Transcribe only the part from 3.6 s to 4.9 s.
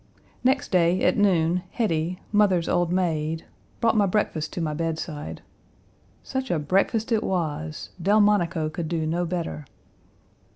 brought my breakfast to my